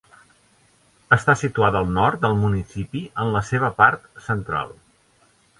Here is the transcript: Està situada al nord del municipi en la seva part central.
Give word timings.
Està 1.17 1.35
situada 1.41 1.83
al 1.85 1.93
nord 1.99 2.25
del 2.25 2.35
municipi 2.45 3.05
en 3.25 3.31
la 3.39 3.47
seva 3.53 3.73
part 3.83 4.11
central. 4.31 4.77